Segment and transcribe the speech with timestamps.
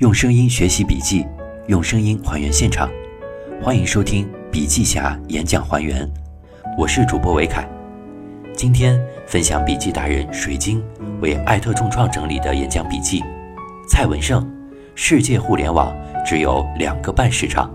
[0.00, 1.26] 用声音学习笔记，
[1.68, 2.86] 用声音还原现场。
[3.62, 6.06] 欢迎收听笔记侠演讲还原，
[6.76, 7.66] 我是主播维凯。
[8.52, 10.84] 今天分享笔记达人水晶
[11.22, 13.24] 为艾特众创整理的演讲笔记。
[13.88, 14.46] 蔡文胜，
[14.94, 17.74] 世界互联网只有两个半市场。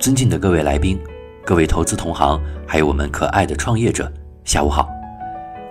[0.00, 0.98] 尊敬的各位来宾。
[1.46, 4.10] 各位投资同行，还有我们可爱的创业者，
[4.44, 4.90] 下午好。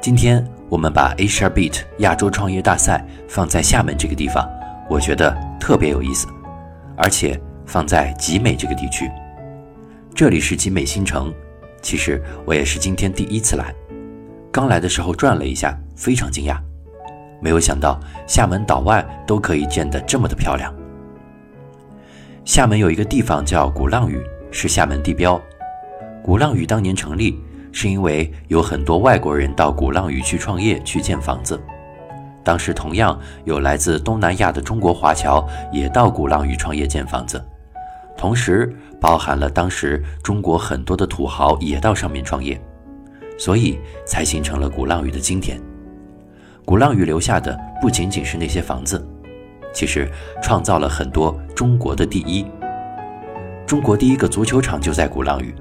[0.02, 4.50] 今天我们把 Asia Beat 亚洲创业大赛放在厦门这个地方，
[4.90, 6.28] 我觉得特别有意思，
[6.98, 9.10] 而且放在集美这个地区。
[10.16, 11.32] 这里是集美新城，
[11.84, 13.72] 其实我也是今天第一次来，
[14.52, 16.58] 刚来的时候转了一下，非常惊讶，
[17.40, 20.74] 没有想到厦门岛外都可以建得这么的漂亮。
[22.44, 25.40] 厦门有一个地方叫鼓浪屿，是厦门地标。
[26.24, 27.40] 鼓浪屿当年成立，
[27.74, 31.60] 是因为有很多外国人到鼓浪屿去创业、去建房子。
[32.44, 37.44] 当时同样有来自东南亚的中国华侨也到鼓浪屿创业建房子，
[38.16, 42.62] 同时包含了当时中国很多的土豪也到上面创业，
[43.38, 45.60] 所以才形成了鼓浪屿的今天。
[46.66, 49.06] 鼓浪屿留下的不仅仅是那些房子，
[49.74, 50.10] 其实
[50.42, 52.46] 创造了很多中国的第一。
[53.66, 55.56] 中国第一个足球场就在鼓浪屿。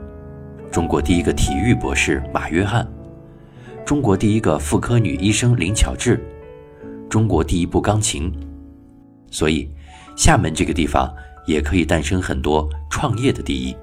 [0.73, 2.91] 中国第一个体育博士马约翰，
[3.85, 6.19] 中国第一个妇科女医生林巧稚，
[7.11, 8.33] 中国第一部钢琴，
[9.31, 9.69] 所以
[10.17, 11.15] 厦门这个地方
[11.47, 13.77] 也可以诞生很多创业的第一。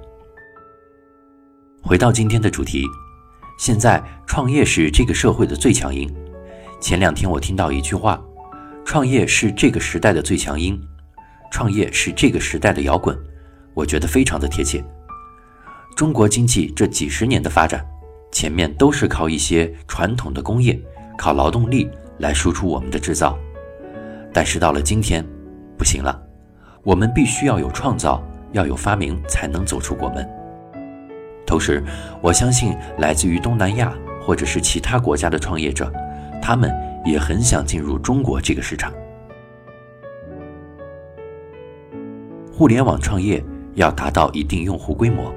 [1.83, 2.83] 回到今天的主题，
[3.59, 6.11] 现在创业是这个社会的最强音。
[6.81, 8.19] 前两天我听到一句话，
[8.83, 10.81] 创业是这个时代的最强音，
[11.51, 13.15] 创业是这个时代的摇滚，
[13.75, 14.83] 我觉得非常的贴切。
[15.99, 17.85] 中国经济这几十年的发展，
[18.31, 20.79] 前面都是靠一些传统的工业，
[21.17, 23.37] 靠劳动力来输出我们的制造。
[24.33, 25.27] 但是到了今天，
[25.77, 26.17] 不行了，
[26.83, 28.23] 我们必须要有创造，
[28.53, 30.25] 要有发明，才能走出国门。
[31.45, 31.83] 同时，
[32.21, 35.91] 我相信来自于东南亚或者是其他国家的创业者，
[36.41, 36.73] 他们
[37.03, 38.89] 也很想进入中国这个市场。
[42.53, 43.43] 互联网创业
[43.75, 45.29] 要达到一定用户规模。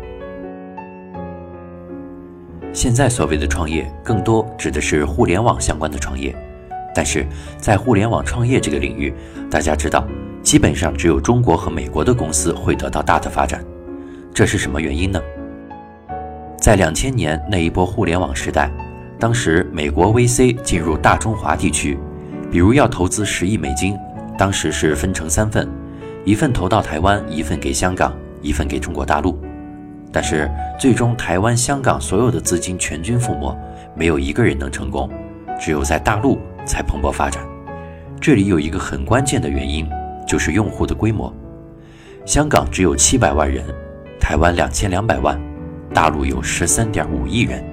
[2.73, 6.35] 现在所谓的创业，更多指的是互联网相关的创业，
[6.95, 7.27] 但是
[7.59, 9.13] 在互联网创业这个领域，
[9.51, 10.07] 大家知道，
[10.43, 13.63] 基本上只有中国和美国的公司会得到大的发展，
[14.33, 15.21] 这是什么原因呢？
[16.59, 18.71] 在两千年那一波互联网时代，
[19.19, 21.99] 当时美国 VC 进入大中华地区，
[22.51, 23.99] 比如要投资十亿美金，
[24.39, 25.69] 当时是分成三份，
[26.25, 29.39] 一份投到台湾，一份给香港，一份给中国大陆。
[30.13, 33.57] 但是最终，台湾、香港所有的资金全军覆没，
[33.97, 35.09] 没有一个人能成功，
[35.59, 37.43] 只有在大陆才蓬勃发展。
[38.21, 39.89] 这里有一个很关键的原因，
[40.27, 41.33] 就是用户的规模。
[42.27, 43.65] 香港只有七百万人，
[44.21, 45.41] 台湾两千两百万，
[45.95, 47.65] 大陆有十三点五亿人。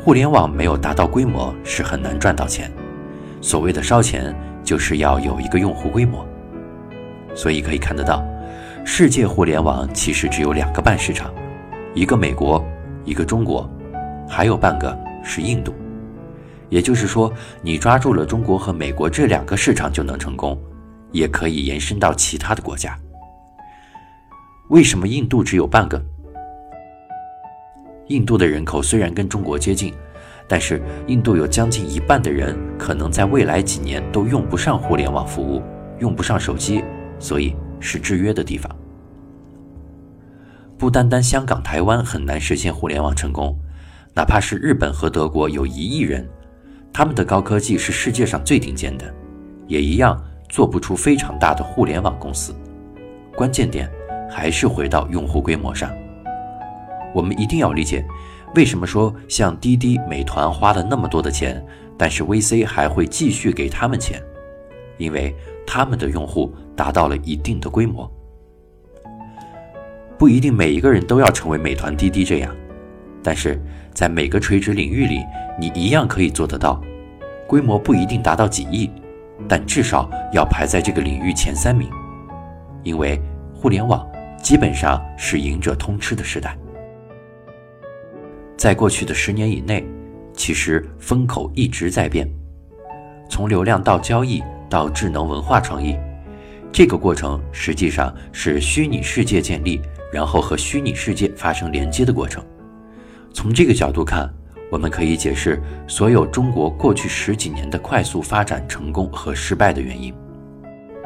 [0.00, 2.70] 互联网没有达到规模，是很难赚到钱。
[3.40, 4.34] 所谓的烧钱，
[4.64, 6.26] 就是要有一个用户规模。
[7.34, 8.24] 所以可以看得到。
[8.84, 11.32] 世界互联网其实只有两个半市场，
[11.94, 12.64] 一个美国，
[13.04, 13.68] 一个中国，
[14.28, 15.74] 还有半个是印度。
[16.68, 20.58] 也就是说，你抓住了中国和美国这两个市场就能成功，
[21.12, 22.98] 也可以延伸到其他的国家。
[24.68, 26.02] 为什么印度只有半个？
[28.08, 29.94] 印度的人口虽然跟中国接近，
[30.48, 35.62] 但是印度有将近一半的人可能在未来几年都用不上互联网服务，
[36.00, 36.82] 用不上手机，
[37.18, 37.54] 所以。
[37.80, 38.70] 是制约的地方。
[40.76, 43.58] 不单单香港、台湾很难实现互联网成功，
[44.14, 46.28] 哪怕是日本和德国有一亿人，
[46.92, 49.12] 他们的高科技是世界上最顶尖的，
[49.66, 52.54] 也一样做不出非常大的互联网公司。
[53.34, 53.90] 关键点
[54.30, 55.90] 还是回到用户规模上。
[57.14, 58.04] 我们一定要理解，
[58.54, 61.64] 为什么说像滴滴、美团花了那么多的钱，
[61.96, 64.22] 但是 VC 还会继续给他们钱，
[64.96, 65.34] 因为
[65.68, 66.50] 他们的用户。
[66.78, 68.08] 达到了一定的规模，
[70.16, 72.54] 不一定每一个人都要成为美团、滴滴这样，
[73.20, 73.60] 但是
[73.92, 75.24] 在每个垂直领域里，
[75.58, 76.80] 你一样可以做得到。
[77.48, 78.88] 规模不一定达到几亿，
[79.48, 81.90] 但至少要排在这个领域前三名，
[82.84, 83.20] 因为
[83.52, 84.06] 互联网
[84.40, 86.56] 基本上是赢者通吃的时代。
[88.56, 89.84] 在过去的十年以内，
[90.32, 92.30] 其实风口一直在变，
[93.28, 95.96] 从流量到交易到智能文化创意。
[96.70, 99.80] 这个过程实际上是虚拟世界建立，
[100.12, 102.44] 然后和虚拟世界发生连接的过程。
[103.32, 104.28] 从这个角度看，
[104.70, 110.12] 我们可以解释所有中国过去十几年的快速发展成功和失败的原因。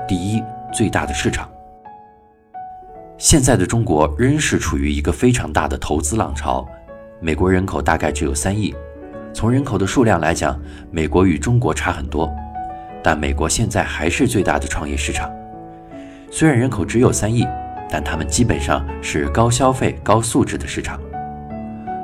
[0.08, 0.42] 第一，
[0.74, 1.48] 最大的市场。
[3.18, 6.66] 现在的中国仍是处于一个非常大的投资浪潮。
[7.20, 8.74] 美国人口大概只有三亿，
[9.32, 10.60] 从人口的数量来讲，
[10.90, 12.28] 美国与中国差很多，
[13.02, 15.30] 但美国现在还是最大的创业市场。
[16.30, 17.46] 虽然人口只有三亿，
[17.90, 21.00] 但他们基本上是高消费、高素质的市场。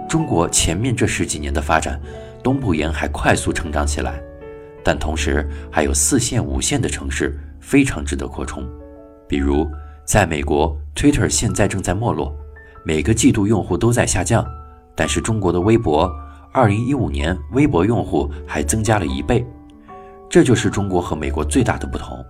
[0.09, 2.01] 中国前面这十几年的发展，
[2.43, 4.21] 东部沿海快速成长起来，
[4.83, 8.67] 但同时还有四线、五线的城市非常值得扩充，
[9.29, 9.67] 比如
[10.05, 12.35] 在美国，Twitter 现在正在没落，
[12.85, 14.45] 每个季度用户都在下降。
[14.95, 16.11] 但是中国的微博，
[16.53, 19.47] 二零一五年微博用户还增加了一倍，
[20.29, 22.25] 这就是中国和美国最大的不同，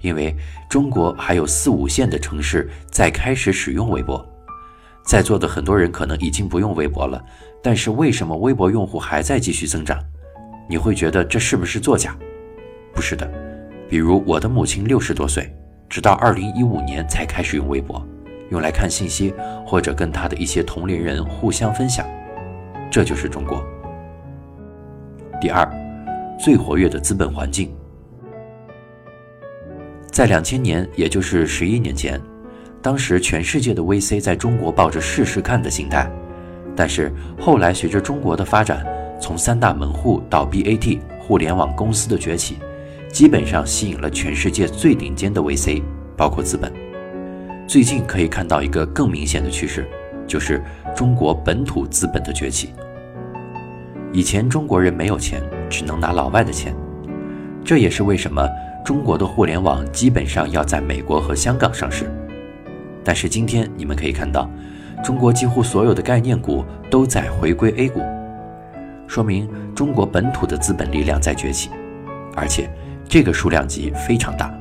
[0.00, 0.36] 因为
[0.68, 4.24] 中国还有四五线的城市在开始使用微博，
[5.04, 7.22] 在座的很多人可能已经不用微博了，
[7.62, 9.98] 但是为什么微博用户还在继续增长？
[10.68, 12.14] 你会觉得这是不是作假？
[12.92, 13.26] 不是的，
[13.88, 15.50] 比如我的母亲六十多岁，
[15.88, 18.06] 直到二零一五年才开始用微博。
[18.50, 19.34] 用来看信息，
[19.66, 22.06] 或者跟他的一些同龄人互相分享，
[22.90, 23.62] 这就是中国。
[25.38, 25.70] 第二，
[26.38, 27.68] 最活跃的资本环境，
[30.12, 32.20] 在两千年，也就是十一年前，
[32.80, 36.08] 当时全世界的 VC 在中国抱着试试看的心态，
[36.76, 38.86] 但是后来随着中国的发展，
[39.20, 42.58] 从三大门户到 BAT 互联网公司的崛起，
[43.12, 45.82] 基本上吸引了全世界最顶尖的 VC，
[46.16, 46.72] 包括资本。
[47.66, 49.84] 最近可以看到一个更明显的趋势，
[50.24, 50.62] 就是
[50.94, 52.70] 中国本土资本的崛起。
[54.12, 56.74] 以前中国人没有钱，只能拿老外的钱，
[57.64, 58.48] 这也是为什么
[58.84, 62.10] 中国的互联网基本上要在美国和香港上市。
[63.04, 64.50] 但是今天你们可以看到，
[65.02, 68.00] 中国几乎所有的概念股都在回归 A 股，
[69.06, 71.70] 说明中国本土的资本力量在崛起，
[72.34, 72.70] 而且
[73.08, 74.52] 这个数量级非常大。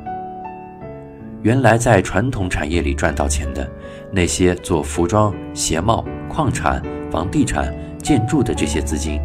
[1.44, 3.70] 原来在传统产业里赚到钱的
[4.12, 6.82] 那些做服装、鞋帽、矿产、
[7.12, 9.22] 房地产、建筑的这些资金，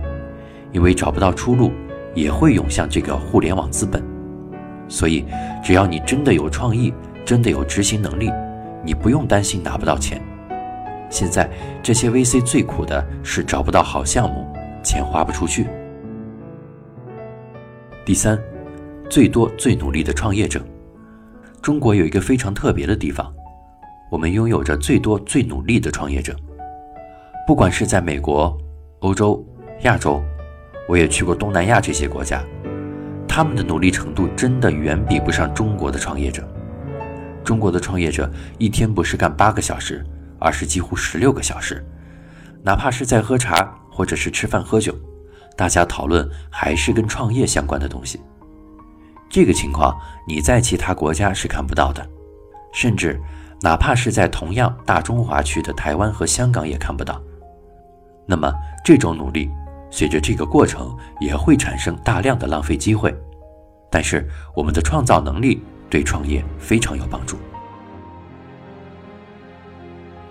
[0.72, 1.70] 因为找不到出路，
[2.14, 4.02] 也会涌向这个互联网资本。
[4.88, 5.24] 所以，
[5.62, 6.92] 只要你真的有创意，
[7.24, 8.30] 真的有执行能力，
[8.84, 10.20] 你不用担心拿不到钱。
[11.08, 11.48] 现在
[11.82, 14.46] 这些 VC 最苦的是找不到好项目，
[14.82, 15.66] 钱花不出去。
[18.04, 18.38] 第三，
[19.08, 20.60] 最多最努力的创业者。
[21.60, 23.32] 中国有一个非常特别的地方，
[24.10, 26.34] 我们拥有着最多最努力的创业者。
[27.46, 28.56] 不管是在美国、
[29.00, 29.44] 欧洲、
[29.82, 30.20] 亚洲，
[30.88, 32.42] 我也去过东南亚这些国家，
[33.28, 36.46] 他们的努力程度真的远比不上中国的创业者。
[37.44, 40.04] 中国的创业者一天不是干八个小时，
[40.38, 41.84] 而是几乎十六个小时，
[42.62, 44.94] 哪怕是在喝茶或者是吃饭喝酒，
[45.56, 48.20] 大家讨论还是跟创业相关的东西。
[49.28, 52.06] 这个情况你在其他国家是看不到的，
[52.72, 53.20] 甚至
[53.60, 57.20] 哪怕是在同样大中华区的台湾和香港也看不到。
[58.26, 58.52] 那么
[58.84, 59.50] 这种努力，
[59.92, 63.14] 随着这个过程也会产生大量的浪费机会。
[63.88, 67.36] 但是我们的创造能力对创业非常有帮助。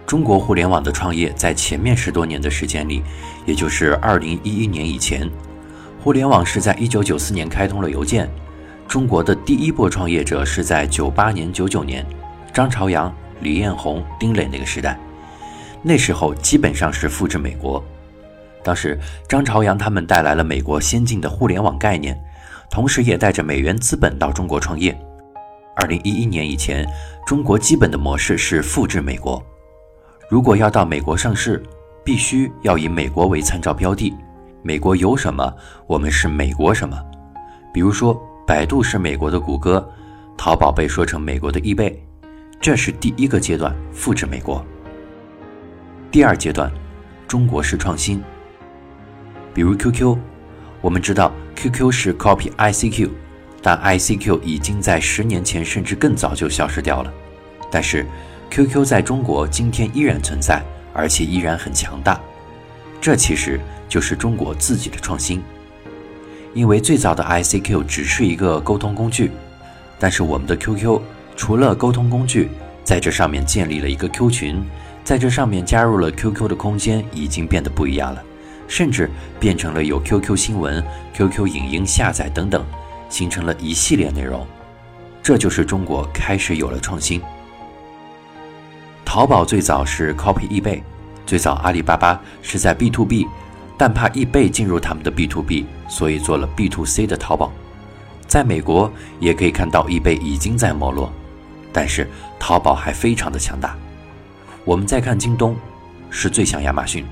[0.07, 3.03] 中国互联网的创业在前面十多年的时间里，
[3.45, 5.29] 也就是二零一一年以前，
[6.03, 8.29] 互联网是在一九九四年开通了邮件。
[8.87, 12.05] 中国的第一波创业者是在九八年、九九年，
[12.51, 14.99] 张朝阳、李彦宏、丁磊那个时代，
[15.81, 17.81] 那时候基本上是复制美国。
[18.63, 22.19] 当时张朝阳他们带来了美国先进的互联网概念，
[22.69, 24.97] 同时也带着美元资本到中国创业。
[25.75, 26.87] 二零一一年以前，
[27.25, 29.41] 中国基本的模式是复制美国。
[30.29, 31.61] 如果要到美国上市，
[32.03, 34.13] 必须要以美国为参照标的，
[34.61, 35.53] 美国有什么，
[35.87, 36.97] 我们是美国什么。
[37.73, 38.21] 比如说。
[38.43, 39.87] 百度是美国的谷歌，
[40.35, 42.03] 淘宝被说成美国的易贝，
[42.59, 44.65] 这是第一个阶段复制美国。
[46.11, 46.69] 第二阶段，
[47.29, 48.21] 中国式创新。
[49.53, 50.17] 比如 QQ，
[50.81, 53.09] 我们知道 QQ 是 copy ICQ，
[53.61, 57.13] 但 ICQ 已经在十年前甚至更早就消失掉了。
[57.69, 58.05] 但是
[58.49, 60.61] QQ 在中国今天依然存在，
[60.93, 62.19] 而且依然很强大。
[62.99, 65.41] 这其实就是中国自己的创新。
[66.53, 69.31] 因为最早的 ICQ 只是一个沟通工具，
[69.97, 70.99] 但是我们的 QQ
[71.35, 72.49] 除了沟通工具，
[72.83, 74.61] 在这上面建立了一个 Q 群，
[75.03, 78.21] 在这上面加入了 QQ 的空间，已经变得不一样了，
[78.71, 80.81] 甚至变成了有 QQ 新闻、
[81.13, 82.65] QQ 影音下载等等，
[83.09, 84.47] 形成了一系列内容。
[85.21, 87.21] 这就是中国开始有了创新。
[89.03, 90.81] 淘宝最早是 copy 易贝，
[91.25, 93.27] 最早阿里巴巴是在 B to B，
[93.77, 97.51] 但怕易贝进入他们的 B to B，所以做了 B to C 的淘宝。
[98.25, 101.11] 在美国也可以看到易贝已经在没落，
[101.73, 102.07] 但是
[102.39, 103.75] 淘宝还非常的强大。
[104.63, 105.57] 我们再看京东，
[106.09, 107.03] 是最像亚马逊，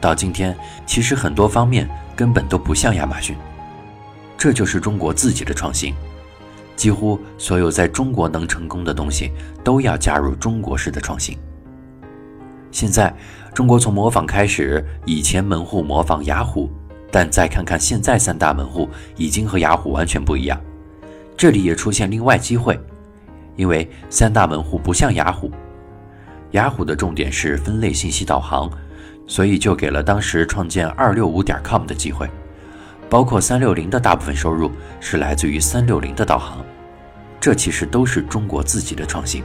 [0.00, 3.36] 到今天其实很多方面根本都不像亚马逊。
[4.36, 5.94] 这就是中国自己的创新。
[6.76, 9.32] 几乎所有在中国能成功的东西，
[9.64, 11.36] 都要加入中国式的创新。
[12.70, 13.12] 现在，
[13.52, 16.70] 中国从模仿开始，以前门户模仿雅虎，
[17.10, 20.60] 但再看看现在三大门户，已经和雅虎完全不一样。
[21.36, 22.78] 这里也出现另外机会，
[23.56, 25.50] 因为三大门户不像雅虎，
[26.52, 28.70] 雅虎的重点是分类信息导航，
[29.28, 32.28] 所以就给了当时创建二六五点 com 的机会。
[33.08, 34.70] 包括三六零的大部分收入
[35.00, 36.62] 是来自于三六零的导航，
[37.40, 39.42] 这其实都是中国自己的创新。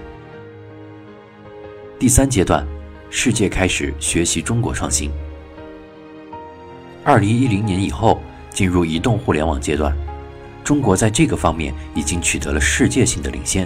[1.98, 2.68] 第三阶段，
[3.10, 5.10] 世界开始学习中国创新。
[7.06, 9.96] 二零一零年以后进入移动互联网阶段，
[10.62, 13.66] 中国在这个方面已经取得了世界性的领先。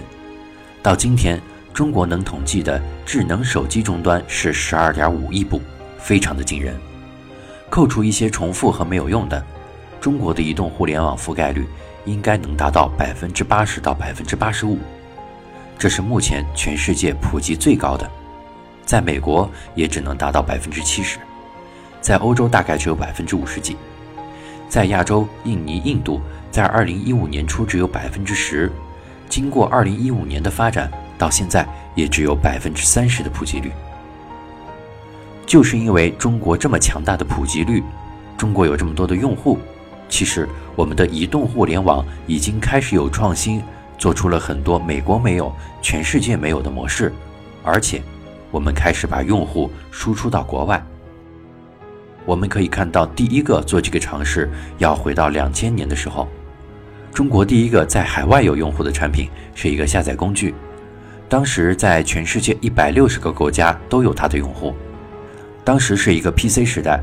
[0.80, 1.40] 到今天，
[1.74, 5.60] 中国能统计的智能手机终端是十二点五亿部，
[5.98, 6.74] 非常的惊人。
[7.68, 9.44] 扣除一些重复和没有用的。
[10.00, 11.66] 中国的移动互联网覆盖率
[12.04, 14.78] 应该能达到百分之八十到百分之八十五，
[15.76, 18.08] 这是目前全世界普及最高的。
[18.86, 21.18] 在美国也只能达到百分之七十，
[22.00, 23.76] 在欧洲大概只有百分之五十几，
[24.68, 28.70] 在亚洲，印尼、印度在二零一五年初只有百分之十，
[29.28, 33.72] 经过二零一五年的发展，到现在也只有百分之三十的普及率。
[35.48, 37.82] 就是因为中国这么强大的普及率，
[38.36, 39.58] 中国有这么多的用户。
[40.06, 43.62] 其实，我们的移动互联网已经开始有创新，
[43.96, 45.50] 做出了很多美国没有、
[45.80, 47.10] 全世界没有的模式，
[47.64, 48.02] 而且，
[48.50, 50.84] 我们开始把用户输出到国外。
[52.26, 56.28] 我们可以看到，第一个做这个尝试要回到两千年的时候，
[57.10, 60.54] 中国第一个在海外有用户的产品是一个下载工具，
[61.26, 64.74] 当时在全世界一百六十个国家都有它的用户，
[65.68, 66.98] 当时是一个 PC 时代。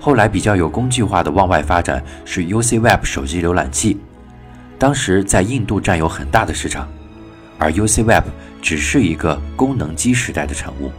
[0.00, 3.98] 后来比较有工具化的往外发展是 UC Web 手机浏览器，
[4.78, 6.88] 当时在印度占有很大的市场，
[7.58, 8.24] 而 UC Web
[8.62, 10.90] 只是一个功能机时代的产物。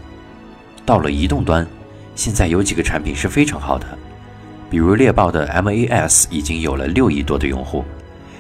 [0.86, 1.65] 到了移动端，
[2.13, 3.88] 现在有几个产品是非常好的，
[4.69, 7.83] 比如猎豹的 MAS 已经有了六亿多的用户。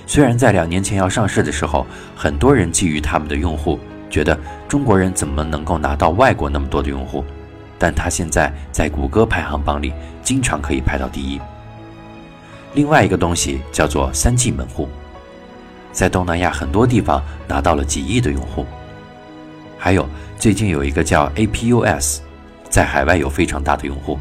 [0.05, 7.25] 虽然在两年前要上市的时候，很多人觊觎他们的用户，觉得中国人怎么能够拿到外国那么多的用户。
[7.79, 9.93] 但它现在在谷歌排行榜里
[10.23, 11.39] 经常可以排到第一。
[12.73, 14.87] 另外一个东西叫做三 G 门户，
[15.91, 18.65] 在东南亚很多地方拿到了几亿的用户。
[19.77, 20.07] 还有
[20.37, 22.19] 最近有一个叫 APUS，
[22.69, 24.19] 在海外有非常大的用户。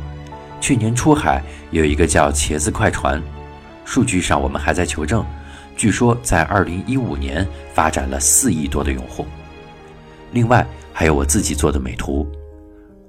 [0.60, 3.22] 去年出海有一个叫茄子快传，
[3.84, 5.25] 数据上我们还在求证，
[5.76, 9.26] 据说在2015年发展了四亿多的用户。
[10.32, 12.26] 另外还有我自己做的美图。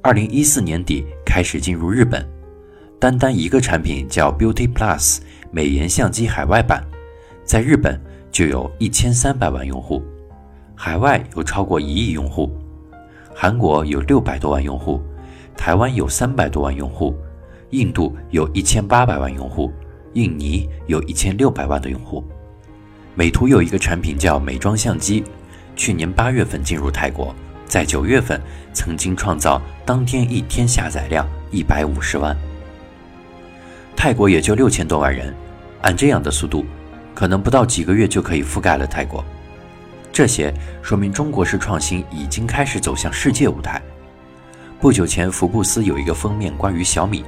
[0.07, 2.25] 二零一四年底开始进入日本，
[2.97, 5.17] 单单一个产品叫 Beauty Plus
[5.51, 6.81] 美颜相机海外版，
[7.43, 10.01] 在日本就有一千三百万用户，
[10.75, 12.49] 海外有超过一亿用户，
[13.35, 15.01] 韩国有六百多万用户，
[15.57, 17.13] 台湾有三百多万用户，
[17.71, 19.73] 印度有一千八百万用户，
[20.13, 22.23] 印尼有一千六百万的用户。
[23.13, 25.25] 美图有一个产品叫美妆相机，
[25.75, 27.35] 去年八月份进入泰国。
[27.67, 28.41] 在九月份，
[28.73, 32.35] 曾经创造当天一天下载量一百五十万。
[33.95, 35.35] 泰国也就六千多万人，
[35.81, 36.65] 按这样的速度，
[37.13, 39.23] 可能不到几个月就可以覆盖了泰国。
[40.13, 43.81] 这些说明中国式创新已经开始走向世界舞台。
[44.79, 47.25] 不久前，福布斯有一个封面关于小米，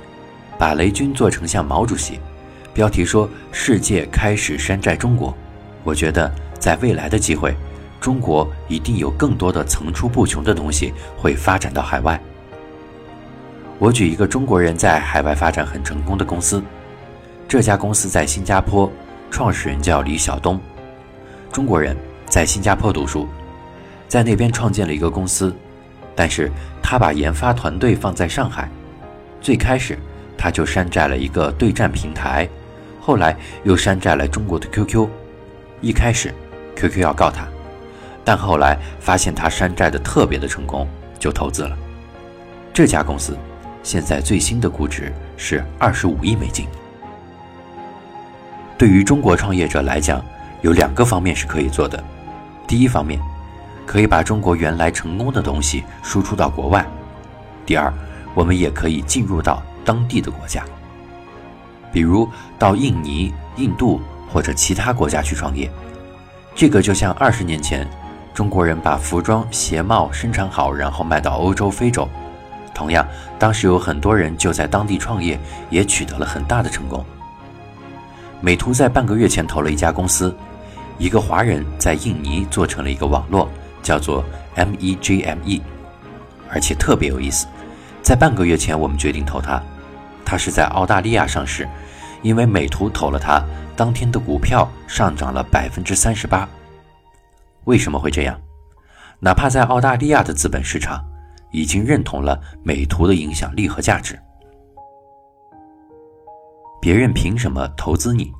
[0.57, 2.19] 把雷军做成像毛主席，
[2.73, 5.35] 标题说“世界开始山寨中国”。
[5.83, 7.55] 我觉得，在未来的机会。
[7.99, 12.19] 中国一定有更多的层出不穷的东西会发展到海外。
[13.77, 16.61] 我举一个中国人在海外发展很成功的公司，
[17.47, 18.91] 这家公司在新加坡，
[19.31, 20.59] 创始人叫李晓东，
[21.51, 23.27] 中国人在新加坡读书，
[24.07, 25.55] 在那边创建了一个公司，
[26.15, 26.51] 但是
[26.81, 28.69] 他把研发团队放在上海。
[29.41, 29.97] 最开始
[30.37, 32.47] 他就山寨了一个对战平台，
[32.99, 35.07] 后来又山寨了中国的 QQ。
[35.79, 36.33] 一开始
[36.75, 37.47] ，QQ 要告他。
[38.29, 41.75] 但后来发现他山寨的特别的成功，就投资了
[42.71, 43.35] 这家公司。
[43.81, 46.67] 现在最新的估值是二十五亿美金。
[48.77, 50.23] 对于中国创业者来讲，
[50.61, 52.03] 有两个方面是可以做的。
[52.67, 53.19] 第一方面，
[53.83, 56.83] 可以把中国原来成功的东西输出到国外；
[57.65, 57.91] 第二，
[58.35, 60.63] 我们也可以进入到当地的国家，
[61.91, 63.99] 比如到印尼、印度
[64.31, 65.67] 或者其他国家去创业。
[66.53, 67.89] 这个就像二十年前，
[68.39, 72.07] 中国人把服装、鞋帽生产好，然后卖到欧洲、非洲。
[72.73, 73.05] 同样，
[73.37, 75.37] 当时有很多人就在当地创业，
[75.69, 77.03] 也取得了很大的成功。
[78.39, 80.33] 美图在半个月前投了一家公司，
[80.97, 83.49] 一个华人在印尼做成了一个网络，
[83.83, 84.23] 叫做
[84.55, 85.59] MEGME，
[86.49, 87.45] 而且特别有意思。
[88.01, 89.61] 在半个月前，我们决定投它，
[90.23, 91.67] 它是在澳大利亚上市，
[92.21, 93.43] 因为美图投了它，
[93.75, 96.47] 当天的股票上涨了百分之三十八。
[97.65, 98.39] 为什么会这样？
[99.19, 101.03] 哪怕在澳大利亚的资本市场。
[101.51, 104.19] 已经认同了美图的影响力和价值。
[106.79, 108.31] 别人凭什么投资你？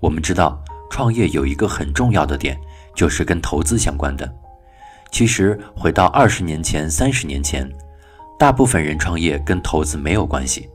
[0.00, 0.58] 我们知道，
[0.90, 2.58] 创业有一个很重要的点，
[2.94, 4.34] 就是跟投资相关的。
[5.10, 7.70] 其实，回到二十年前、三十年前，
[8.38, 10.70] 大部分人创业跟投资没有关系，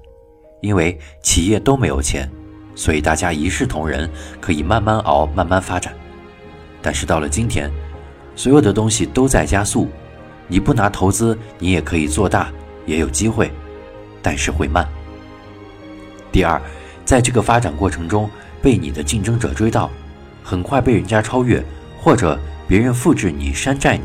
[0.62, 2.29] 因为企业都没有钱，
[2.75, 4.08] 所以大家一视同仁，
[4.39, 5.91] 可以慢慢熬、慢慢发展。
[6.81, 7.71] 但是到了今天，
[8.35, 9.89] 所有的东西都在加速。
[10.47, 12.51] 你不拿投资，你也可以做大，
[12.85, 13.51] 也有机会，
[14.21, 14.85] 但是会慢。
[16.31, 16.61] 第二，
[17.05, 18.29] 在这个发展过程中，
[18.61, 19.89] 被你的竞争者追到，
[20.43, 21.63] 很快被人家超越，
[22.00, 24.03] 或者别人复制你、山寨你。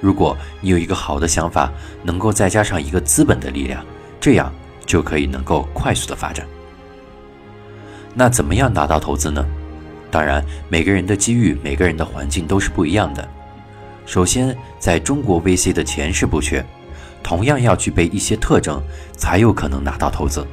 [0.00, 1.72] 如果你有一个好的想法，
[2.02, 3.82] 能够再加上一个资本的力量，
[4.20, 4.52] 这样
[4.84, 6.46] 就可以能够快速的发展。
[8.12, 9.44] 那怎么样拿到投资呢？
[10.14, 13.28] 当然，每个人的机遇、每个人的环境都是不一样的。
[14.06, 16.64] 首先，在中国 VC 的钱是不缺，
[17.20, 18.80] 同样要具备一些特征，
[19.16, 20.46] 才有可能拿到投资。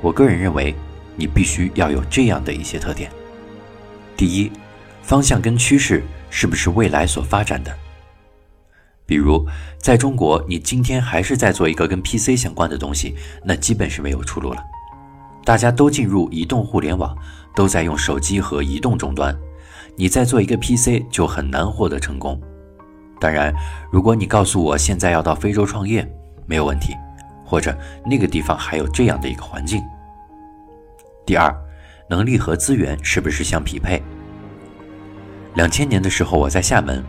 [0.00, 0.74] 我个人认为，
[1.14, 3.10] 你必须要有这样的一些特点：
[4.16, 4.50] 第一，
[5.02, 7.70] 方向跟趋势是不是未来所发展的？
[9.04, 14.64] 比如，在中国，你今天还是在做一个跟 PC 相关的东西，那基本是没有出路了。
[15.44, 17.14] 大家都进入移动互联网，
[17.54, 19.36] 都在用手机和移动终端。
[19.96, 22.40] 你再做一个 PC 就很难获得成功。
[23.20, 23.54] 当然，
[23.92, 26.04] 如果你告诉我现在要到非洲创业，
[26.46, 26.92] 没有问题，
[27.44, 29.80] 或者那个地方还有这样的一个环境。
[31.24, 31.54] 第二，
[32.10, 34.02] 能力和资源是不是相匹配？
[35.54, 37.04] 两千年的时候我在厦门，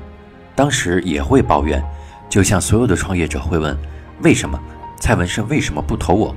[0.56, 1.84] 当时也会抱怨，
[2.30, 3.76] 就像所有的创业者会问：
[4.22, 4.58] 为什么
[5.00, 6.36] 蔡文胜为什么不投我？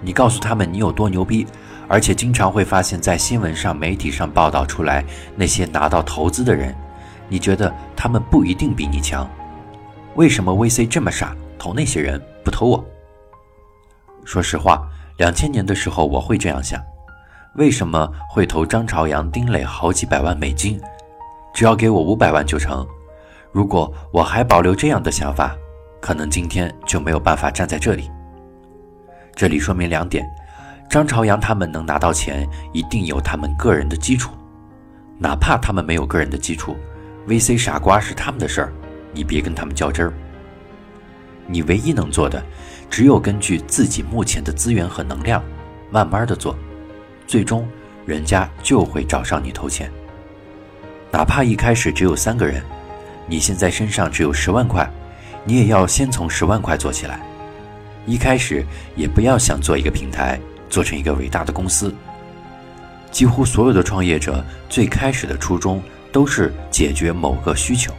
[0.00, 1.46] 你告诉他们你有多牛逼。
[1.90, 6.72] 而且经常会发现，在新闻上、媒体上报道出来那些拿到投资的人，
[7.28, 9.28] 你觉得他们不一定比你强？
[10.14, 12.84] 为什么 VC 这么傻，投那些人不投我？
[14.24, 16.80] 说实话，两千年的时候我会这样想：
[17.56, 20.80] 为什么会投张朝阳、丁磊好几百万美金？
[21.52, 22.86] 只要给我五百万就成。
[23.50, 25.56] 如果我还保留这样的想法，
[26.00, 28.08] 可能今天就没有办法站在这里。
[29.34, 30.24] 这里说明两点。
[30.90, 34.32] 张朝阳他们能拿到钱，一定有他们个人的基础，
[35.18, 36.76] 哪怕他们没有个人的基础
[37.28, 38.72] ，VC 傻瓜是他们的事儿，
[39.12, 40.12] 你别跟他们较真儿。
[41.46, 42.44] 你唯一能做的，
[42.90, 45.40] 只有根据自己目前的资源和能量，
[45.92, 46.58] 慢慢的做，
[47.24, 47.68] 最终
[48.04, 49.88] 人家就会找上你投钱。
[51.12, 52.60] 哪怕一开始只有三个人，
[53.28, 54.90] 你现在身上只有十万块，
[55.44, 57.20] 你也要先从十万块做起来。
[58.06, 60.36] 一开始也不要想做一个平台。
[60.70, 61.94] 做成一个伟大的公司。
[63.10, 67.92] 几乎所有的创业者最开始的初衷都是解决某个需求，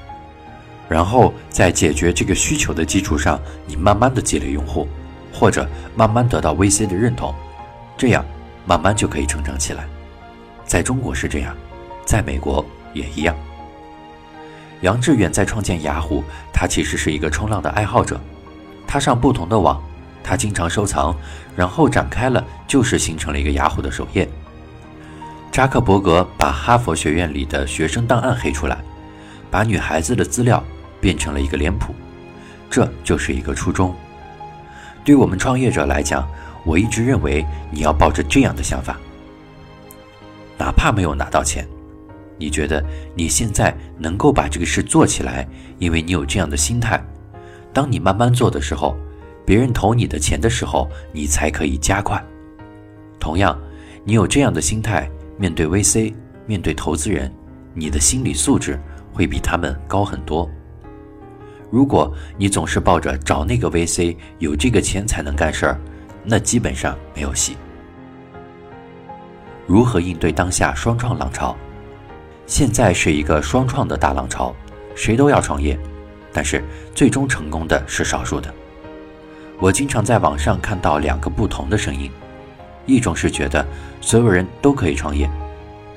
[0.88, 4.88] 然后在解决这个需求的基础上，你慢慢的积累用户，
[5.34, 7.36] 或者慢慢得到 VC 的认同，
[7.98, 8.26] 这样
[8.66, 9.86] 慢慢就可以成长起来。
[10.66, 11.54] 在中国是这样，
[12.06, 13.36] 在美国也一样。
[14.80, 18.20] 杨致远在创建雅虎，他其实是一个冲浪的爱好者，
[18.88, 19.82] 他上不同的网。
[20.24, 21.16] 他经常收藏，
[21.56, 24.28] 然后展开了，就是形成了一个雅虎的首页。
[25.52, 28.78] 扎克伯格把哈佛学院里的学生档案黑出来，
[29.50, 30.64] 把女孩子的资料
[31.02, 31.94] 变成了一个脸谱，
[32.70, 33.94] 这就是一个初衷。
[35.04, 36.26] 对我们创业者来讲，
[36.64, 38.98] 我一直认为你要抱着这样的想法，
[40.58, 41.68] 哪怕没有拿到钱，
[42.38, 42.82] 你觉得
[43.14, 45.46] 你现在能够把这个事做起来，
[45.80, 47.04] 因为你有这样的心态。
[47.74, 48.96] 当你慢慢做的时候。
[49.46, 52.24] 别人投你的钱的时候，你才可以加快。
[53.20, 53.60] 同样，
[54.04, 56.14] 你有这样的心态，面对 VC，
[56.46, 57.32] 面对投资人，
[57.74, 58.80] 你的心理素质
[59.14, 60.50] 会比他们高很多。
[61.70, 65.80] 如果你总是抱着找那个 VC 有这个钱才能干事儿，
[66.24, 67.56] 那基本上没有戏。
[69.68, 71.56] 如何应对当下双创浪潮？
[72.46, 74.54] 现在是一个双创的大浪潮，
[74.96, 75.80] 谁都要创业，
[76.34, 76.62] 但是
[76.94, 78.54] 最终成功的是少数的。
[79.62, 82.10] 我经常在网上看到两个不同的声音，
[82.88, 83.64] 一种是觉得
[84.02, 85.30] 所有人都可以创业，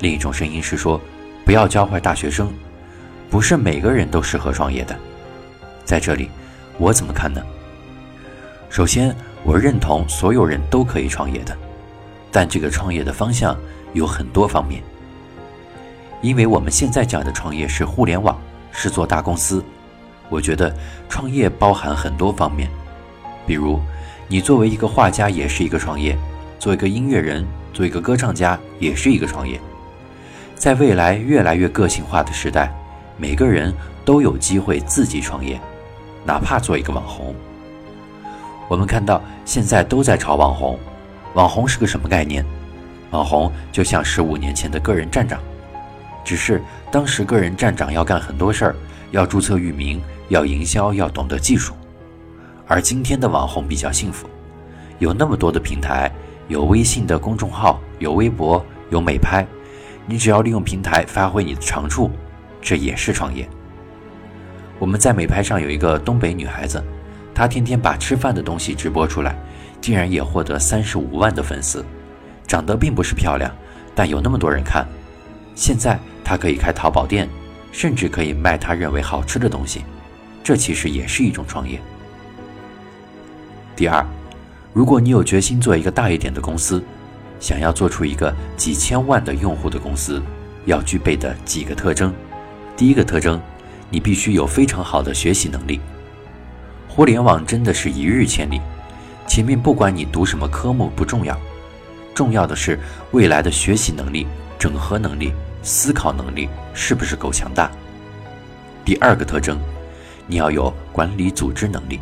[0.01, 1.01] 另一种声音是说
[1.47, 2.53] 不要教坏大学生，
[3.31, 4.95] 不是每个人都适合创业的。
[5.83, 6.29] 在这里，
[6.77, 7.41] 我怎么看呢？
[8.69, 11.57] 首先，我认同所有人都可以创业的，
[12.31, 13.57] 但这个创业的方向
[13.95, 14.83] 有很多方面。
[16.21, 18.39] 因为我们现在讲的创业是互联网，
[18.73, 19.65] 是做大公司。
[20.29, 20.75] 我觉得
[21.09, 22.69] 创业包含很多方面，
[23.47, 23.81] 比如
[24.29, 26.17] 你作为一个画家也是一个创业，
[26.59, 29.61] 做一个音乐人，做一个歌唱家也是一个创业。
[30.55, 32.73] 在未来越来越个性化的时代，
[33.19, 33.73] 每个人
[34.05, 35.61] 都有机会自己创业，
[36.25, 37.35] 哪怕做一个网红。
[38.69, 40.79] 我们看到现在都在炒网红，
[41.35, 42.43] 网红是个什么概念？
[43.11, 45.39] 网红就像十五年前的个人站长。
[46.25, 48.77] 只是当时个人站长要干很多事儿，
[49.11, 51.75] 要注册域名，要营销，要懂得技术。
[52.67, 54.29] 而今天的网红比较幸福，
[54.99, 56.11] 有那么多的平台，
[56.49, 59.47] 有微信的公众号，有微博，有美拍，
[60.07, 62.11] 你只要利用平台发挥你的长处，
[62.63, 63.49] 这也是创业。
[64.79, 66.83] 我们在美拍上有一个东北女孩子，
[67.35, 69.37] 她天天把吃饭的东西直播出来，
[69.81, 71.85] 竟然也获得三十五万的粉丝，
[72.47, 73.51] 长得并不是漂亮，
[73.95, 74.87] 但有那么多人看。
[75.55, 77.29] 现在她可以开淘宝店，
[77.71, 79.85] 甚至可以卖她认为好吃的东西，
[80.43, 81.79] 这其实也是一种创业。
[83.77, 84.07] 第二，
[84.73, 86.83] 如果你有决心做一个大一点的公司，
[87.41, 90.23] 想要做出一个几千万的用户的公司，
[90.65, 92.15] 要具备的几个特征。
[92.77, 93.41] 第一个特征，
[93.91, 95.81] 你必须有非常好的学习能力。
[96.89, 98.61] 互联网真的是一日千里，
[99.27, 101.37] 前面不管你读什么科目不重要，
[102.15, 102.79] 重要的是
[103.11, 104.27] 未来的学习能力。
[104.57, 105.31] 整合能力、
[105.63, 107.71] 思考能力是不是够强大？
[108.83, 109.59] 第二个特征，
[110.27, 112.01] 你要有管理组织能力。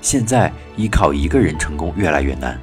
[0.00, 2.58] 现在依靠一个人成功越来越难，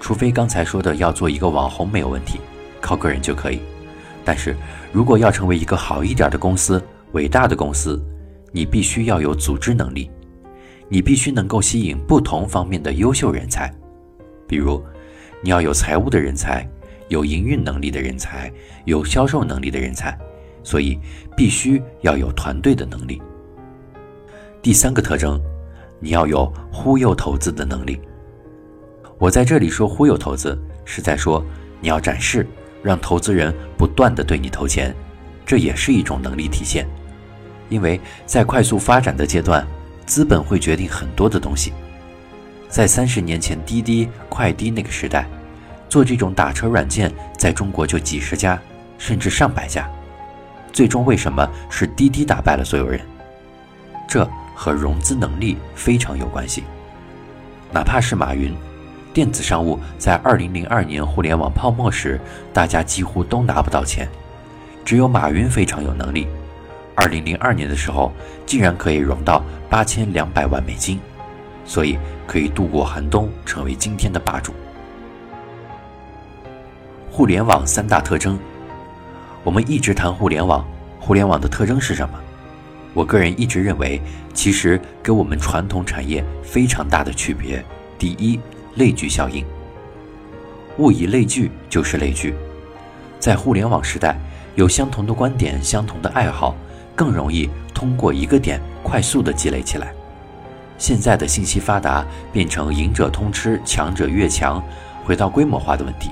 [0.00, 2.40] 除非刚才说的要做一个网红没有问题，
[2.80, 3.60] 靠个人就可以。
[4.24, 4.54] 但是
[4.92, 8.02] 如果要成为一个好一点的公司、伟大的公司，
[8.52, 10.10] 你必须要有组织能力，
[10.88, 13.72] 你必须能够吸引不同方面的优秀人才，
[14.46, 14.84] 比如
[15.42, 16.68] 你要有财务的人才。
[17.08, 18.52] 有营运能力的人才，
[18.84, 20.14] 有销售能力的人才，
[20.62, 20.98] 所以
[21.34, 23.18] 必须要有团队的能力。
[24.60, 25.40] 第三个特征，
[26.00, 28.00] 你要有忽悠投资的能力。
[29.18, 31.44] 我在这里说忽悠投资，是在说
[31.80, 32.46] 你要展示，
[32.82, 34.94] 让投资人不断的对你投钱，
[35.44, 36.88] 这也是一种能力体现。
[37.68, 39.66] 因为在快速发展的阶段，
[40.06, 41.72] 资本会决定很多的东西。
[42.68, 45.28] 在三十年前滴滴、快滴那个时代。
[45.88, 48.60] 做这种打车软件，在中国就几十家，
[48.98, 49.90] 甚至上百家。
[50.70, 53.00] 最终为什么是滴滴打败了所有人？
[54.06, 54.28] 这
[54.58, 56.64] 和融资能力非常有关系。
[57.70, 58.52] 哪怕是马云，
[59.14, 62.20] 电子商务在2002年互联网泡沫时，
[62.52, 64.08] 大家几乎都拿不到钱，
[64.84, 66.26] 只有马云非常有能力。
[66.96, 68.10] 2002年的时候，
[68.44, 70.98] 竟然可以融到八千两百万美金，
[71.64, 74.52] 所以可以度过寒冬，成为今天的霸主。
[77.12, 78.36] 互联网三大特征，
[79.44, 80.66] 我们一直谈互联网，
[80.98, 82.18] 互联网的特征是什么？
[82.98, 84.02] 我个人一直认为，
[84.34, 87.64] 其实跟我们传统产业非常大的区别。
[87.96, 88.40] 第一，
[88.74, 89.46] 类聚效应。
[90.78, 92.34] 物以类聚就是类聚，
[93.20, 94.18] 在互联网时代，
[94.56, 96.56] 有相同的观点、相同的爱好，
[96.96, 99.94] 更容易通过一个点快速的积累起来。
[100.76, 104.60] 现在的信息发达，变成赢者通吃，强者越强，
[105.04, 106.10] 回到规模化的问题。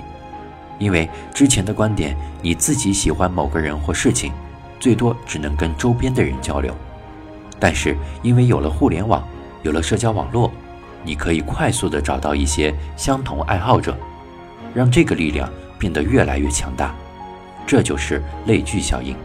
[0.79, 4.31] 因为之前的观点，你自己喜欢某个人或事情，
[4.79, 6.75] 最多只能跟周边的人交流。
[7.59, 9.27] 但是因为有了互联网，
[9.63, 10.51] 有了社交网络，
[11.03, 13.97] 你可以快速的找到一些相同爱好者，
[14.75, 16.95] 让这个力量变得越来越强大。
[17.67, 19.17] 这就是类聚效应。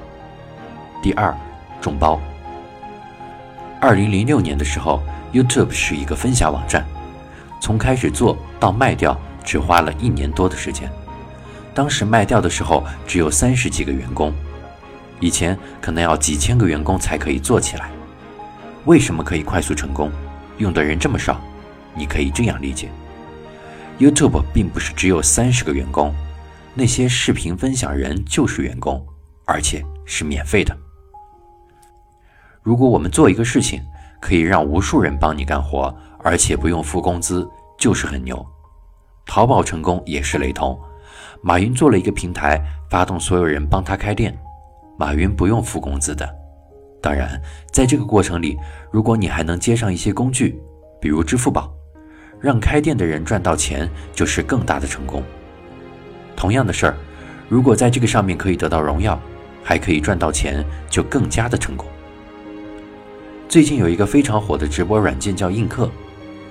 [1.04, 1.36] 第二，
[1.80, 2.20] 众包。
[3.80, 5.02] 二零零六年的时候
[5.34, 6.86] ，YouTube 是一个分享网站，
[7.60, 10.90] 从开始做到卖掉，只花了一年多的时间。
[11.74, 14.34] 当时卖掉的时候只有三十几个员工，
[15.22, 17.90] 以前可能要几千个员工才可以做起来。
[18.84, 20.12] 为什么可以快速成功？
[20.58, 21.40] 用的人这么少？
[21.96, 22.90] 你可以这样理解
[24.00, 26.14] ：YouTube 并不是只有三十个员工，
[26.74, 29.06] 那些视频分享人就是员工，
[29.46, 30.76] 而且是免费的。
[32.64, 33.82] 如果我们做一个事情
[34.20, 38.44] 可以让无数人帮你干活，而且不用付工资，就是很牛。
[39.26, 40.80] 淘宝成功也是雷同。
[41.44, 44.38] 马云做了一个平台，发动所有人帮他开店，
[45.02, 46.30] 马云不用付工资的。
[47.02, 48.56] 当然，在这个过程里，
[48.92, 50.62] 如果你还能接上一些工具，
[51.02, 51.74] 比如支付宝，
[52.40, 55.24] 让开店的人赚到钱就是更大的成功。
[56.36, 56.96] 同样的事儿，
[57.50, 59.20] 如果在这个上面可以得到荣耀，
[59.64, 61.88] 还可以赚到钱，就更加的成功。
[63.50, 65.90] 最近有一个非常火的直播软件叫映客，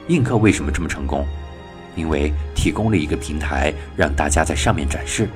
[0.08, 1.24] 映客为什么这么成功？
[1.94, 5.28] 因为提供了一个平台，让大家在上面展示。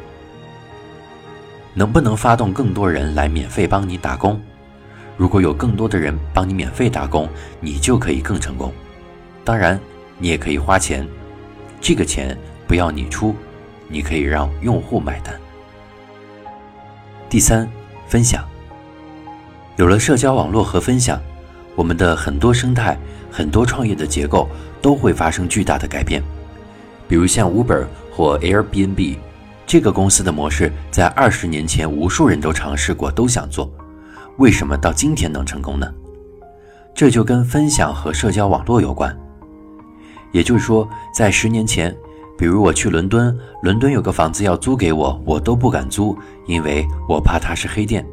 [1.75, 4.41] 能不能发动更多人来免费帮你打工？
[5.17, 7.29] 如果有更多的人帮你免费打工，
[7.61, 8.73] 你就可以更成功。
[9.45, 9.79] 当然，
[10.19, 11.07] 你也可以花钱，
[11.81, 13.35] 这个钱不要你出，
[13.89, 15.35] 你可以让用户买单。
[17.29, 17.69] 第三，
[18.07, 18.45] 分享。
[19.77, 21.21] 有了社交网络和分享，
[21.75, 22.97] 我们的很多生态、
[23.31, 24.49] 很多创业的结构
[24.81, 26.23] 都会发生巨大的改变。
[27.09, 29.17] 比如像 Uber 或 Airbnb。
[29.67, 33.71] 这个公司的模式在二十年前，无数人都尝试过，都想做，
[34.37, 35.91] 为什么到今天能成功呢？
[36.95, 39.17] 这就跟分享和社交网络有关。
[40.33, 41.95] 也就是说，在十年前，
[42.37, 48.05] 比如我去伦敦，伦敦有个房子要租给我，我都不敢租，因为我怕它是黑店。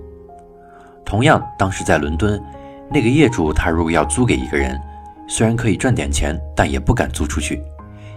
[1.03, 2.41] 同样，当时在伦敦，
[2.89, 4.79] 那个业主他如果要租给一个人，
[5.27, 7.61] 虽然可以赚点钱，但也不敢租出去，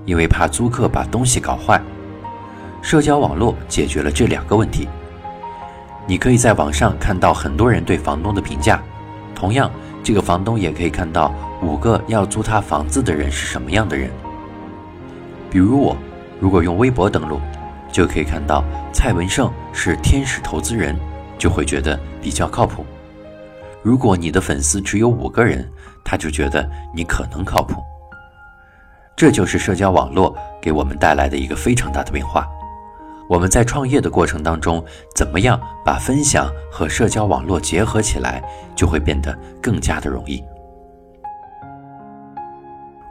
[0.04, 1.82] 因为怕租客把东西搞坏。
[2.84, 4.86] 社交网络解决了这两个问题。
[6.06, 8.82] 你可以在网上看到很多人对房东的评价，
[9.34, 9.70] 同样，
[10.02, 14.10] 这个房东也可以看到五个要租他房子的人是什么样的人。
[15.50, 15.96] 比如我，
[16.38, 17.40] 如果用微博登录，
[17.90, 20.94] 就可以看到蔡文胜是天使投资人，
[21.38, 22.84] 就会觉得比较靠谱。
[23.82, 25.66] 如果你的粉丝只有五个人，
[26.04, 27.82] 他就觉得你可能靠谱。
[29.16, 32.46] 这就是社交网络给我们带来的一个非常大的变化。
[33.28, 34.84] 我们在创业的过程当中，
[35.14, 38.42] 怎么样把分享和社交网络结合起来，
[38.76, 40.42] 就会变得更加的容易。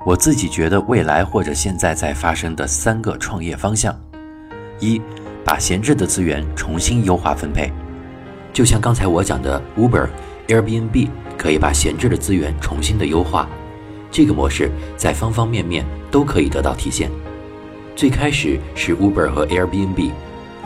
[0.06, 3.98] 我自己觉得，未来或者现在在发生的三个创业方向：
[4.80, 5.02] 一，
[5.44, 7.72] 把闲置的资源重新优化分配，
[8.52, 10.08] 就像刚才我讲的 Uber、
[10.48, 13.48] Airbnb，可以把闲置的资源重新的优化，
[14.12, 17.10] 这个模式在方方面面都可以得到体现。
[17.96, 20.12] 最开始是 Uber 和 Airbnb，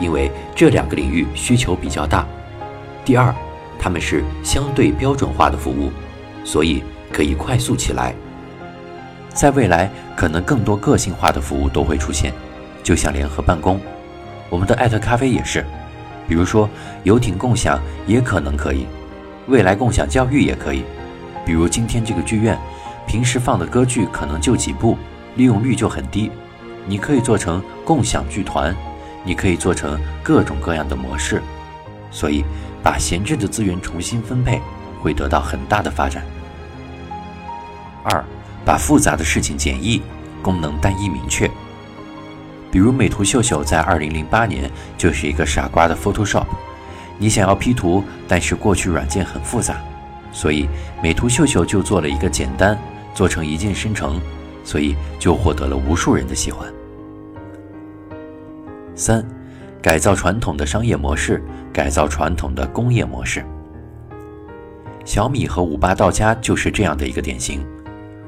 [0.00, 2.26] 因为这两个领域需求比较大。
[3.04, 3.34] 第二，
[3.78, 5.90] 他们是相对标准化的服务，
[6.44, 8.14] 所以可以快速起来。
[9.32, 12.32] 在未来，可能更多个性化的服务都会出现，
[12.82, 13.78] 就像联合办公，
[14.48, 15.64] 我们的艾特咖啡也是。
[16.26, 16.68] 比如说，
[17.04, 18.86] 游艇共享也可能可以，
[19.46, 20.82] 未来共享教育也可以。
[21.46, 22.58] 比如今天这个剧院，
[23.06, 24.98] 平时放的歌剧可能就几部，
[25.36, 26.30] 利用率就很低。
[26.88, 28.74] 你可以做成共享剧团，
[29.24, 31.42] 你可以做成各种各样的模式，
[32.10, 32.42] 所以
[32.82, 34.60] 把闲置的资源重新分配
[35.02, 36.24] 会得到很大的发展。
[38.02, 38.24] 二，
[38.64, 40.00] 把复杂的事情简易，
[40.42, 41.48] 功能单一明确。
[42.70, 46.46] 比如美图秀秀在二零零八年就是一个傻瓜的 Photoshop，
[47.18, 49.76] 你想要 P 图，但是过去软件很复杂，
[50.32, 50.68] 所以
[51.02, 52.78] 美图秀秀就做了一个简单，
[53.14, 54.20] 做成一键生成，
[54.64, 56.66] 所以就获得了无数人的喜欢。
[58.98, 59.24] 三，
[59.80, 61.40] 改造传统的商业模式，
[61.72, 63.44] 改造传统的工业模式。
[65.04, 67.64] 小米和五八到家就是这样的一个典型。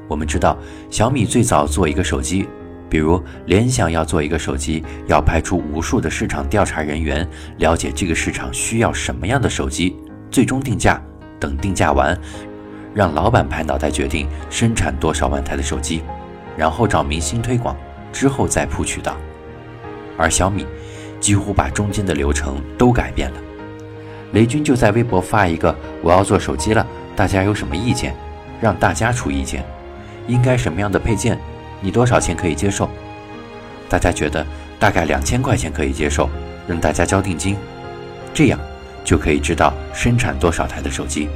[0.07, 0.57] 我们知道，
[0.89, 2.47] 小米最早做一个手机，
[2.89, 9.97] 比如联想要做一个手机，要派出无数的市场调查人员，了解这个市场需要什么样的手机，
[10.31, 11.01] 最终定价，
[11.37, 12.17] 等定价完，
[12.93, 16.01] 让老板拍脑袋决定生产多少万台的手机，
[16.55, 17.75] 然后找明星推广，
[18.13, 19.17] 之后再铺渠道。
[20.17, 20.65] 而小米
[21.19, 23.37] 几乎把中间的流程都改变了。
[24.33, 28.15] 雷军就在微博发一个：“我要做手机了，大家有什么意见？
[28.61, 29.65] 让大家出意见。
[30.27, 31.37] 应该什么样的配件？
[31.81, 32.89] 你多少钱可以接受？
[33.89, 34.45] 大家觉得
[34.79, 36.29] 大概两千块钱可以接受，
[36.65, 37.57] 让大家交定金，
[38.33, 38.59] 这样
[39.03, 41.27] 就可以知道生产多少台的手机。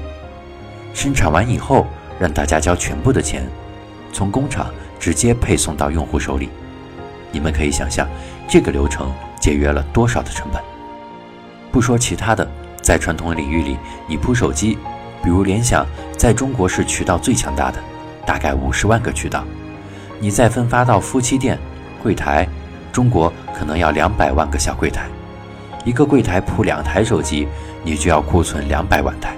[0.93, 3.45] 生产完以后，让大家交全部的钱，
[4.13, 6.47] 从工厂直接配送到用户手里。
[7.31, 8.07] 你们可以想象。”
[8.47, 10.62] 这个流程节约了多少的成本？
[11.71, 12.47] 不说其他的，
[12.81, 13.77] 在传统领域里，
[14.08, 14.77] 你铺手机，
[15.23, 15.86] 比如联想，
[16.17, 17.79] 在中国是渠道最强大的，
[18.25, 19.43] 大概五十万个渠道。
[20.19, 21.60] 你再分发到夫妻店、
[22.01, 22.47] 柜台，
[22.91, 25.08] 中国可能要两百万个小柜台，
[25.84, 27.47] 一个柜台铺两台手机，
[27.84, 29.36] 你就要库存两百万台。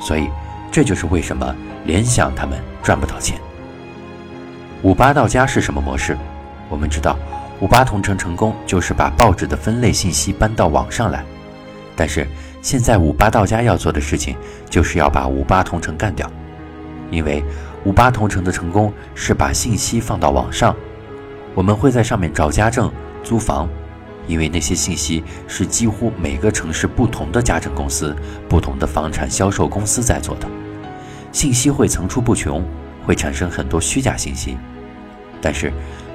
[0.00, 0.28] 所以，
[0.70, 3.40] 这就是为什么联想他们赚不到钱。
[4.82, 6.18] 五八到家是什么模式？
[6.68, 7.16] 我们知道。
[7.62, 11.24] 五八同城成功就是把报纸的分类信息搬到网上来，
[11.94, 12.26] 但是
[12.60, 14.36] 现在五八到家要做的事情
[14.68, 16.28] 就是要把五八同城干掉，
[17.08, 17.40] 因为
[17.84, 20.74] 五八同城的成功是把信息放到网上，
[21.54, 23.68] 我们会在上面找家政、租房，
[24.26, 28.12] 因为那些信息是几乎每个城市不同的家政公司、
[28.48, 30.48] 不同的房产销售公司在做的，
[31.30, 32.60] 信息会层出不穷，
[33.06, 34.56] 会产生很多虚假信息，
[35.40, 35.72] 但是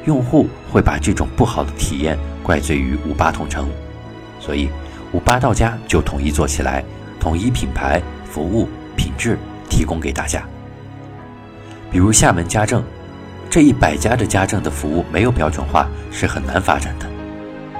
[0.07, 3.69] 用户会把这种不好的体验怪罪于五八同城，
[4.39, 4.69] 所以
[5.11, 6.81] 五八到家就统一做起来，
[7.19, 9.37] 统一品牌、服务、品质
[9.69, 10.41] 提供给大家。
[11.91, 12.81] 比如厦门家政，
[13.49, 17.05] 这一百家的家政的服务没有标准化是很难发展的。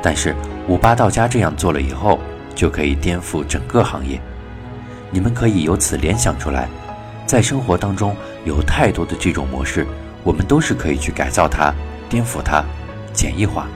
[0.04, 0.36] 但是
[0.68, 2.20] 五八到家这样做了以后，
[2.54, 4.20] 就可以颠覆整个行业。
[5.12, 6.68] 你们可以由此联想出来，
[7.26, 8.14] 在生活当中
[8.44, 9.88] 有太多的这种模式，
[10.26, 11.74] 我们都是可以去改造它、
[12.10, 12.64] 颠覆它、
[13.14, 13.68] 简易化。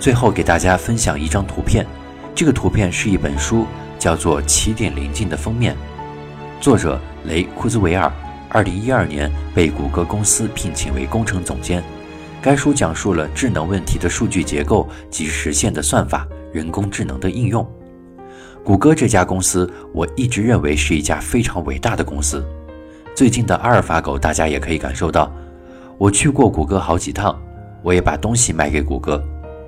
[0.00, 1.86] 最后给大家分享一张图片，
[2.34, 3.66] 这个图片是一本书，
[3.98, 5.76] 叫做《起点临近》的封面。
[6.60, 8.12] 作者雷库兹维尔，
[8.48, 11.82] 二零一二年被谷歌公司聘请为工程总监。
[12.40, 17.64] 该书讲述了智能问题的数据结构及实现的算法、人工智能的应用。
[18.64, 22.44] 谷歌这家公司，我一直认为是一家非常伟大的公司。
[23.14, 25.30] 最近的阿尔法狗，大家也可以感受到。
[25.98, 27.38] 我去过谷歌好几趟，
[27.82, 29.22] 我也把东西卖给谷歌。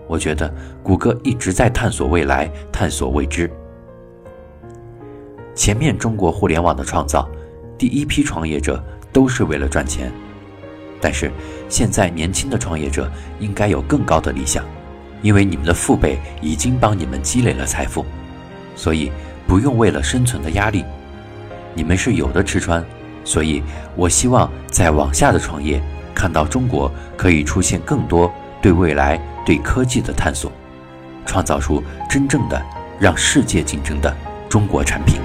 [0.06, 0.52] 我觉得
[0.82, 3.50] 谷歌一直在探索未来，探索未知。
[5.54, 7.28] 前面中国互联网的创造，
[7.76, 10.10] 第一批创业者都是为了赚钱，
[11.00, 11.30] 但是
[11.68, 14.64] 现在年轻的创业者应该有更高的理想，
[15.20, 18.04] 因为你们的父辈已经帮你们积累了财富，
[18.74, 19.12] 所以
[19.46, 20.82] 不用为了生存的压力，
[21.74, 22.84] 你们是有的吃穿，
[23.24, 23.62] 所以
[23.96, 25.82] 我希望在往下的创业
[26.14, 30.52] 看到中国可以出现更多对未来、对科技的探索，
[31.24, 32.62] 创造出真正的
[33.00, 34.14] 让世界竞争的
[34.48, 35.20] 中国产品。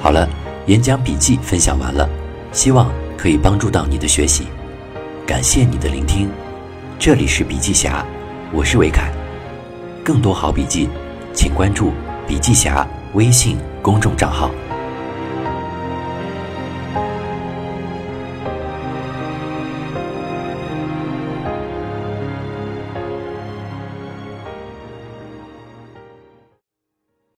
[0.00, 0.28] 好了，
[0.66, 2.06] 演讲笔记分享完了，
[2.52, 4.48] 希望可以帮助到你的学习。
[5.26, 6.28] 感谢你的聆听，
[6.98, 8.04] 这里是笔记侠，
[8.52, 9.10] 我是维凯。
[10.04, 10.90] 更多好笔记，
[11.34, 11.92] 请关注
[12.28, 14.50] 笔记侠微信公众账号。